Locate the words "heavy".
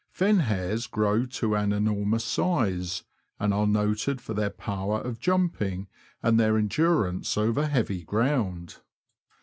7.67-8.01